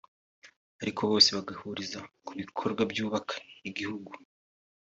ariko 0.81 1.01
bose 1.11 1.29
bagahuriza 1.37 1.99
ku 2.25 2.31
bikorwa 2.39 2.81
byubaka 2.91 3.33
igihugu 3.69 4.11